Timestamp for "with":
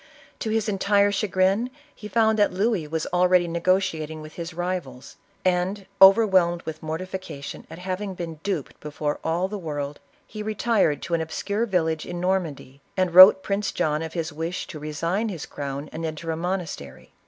4.19-4.33, 6.63-6.81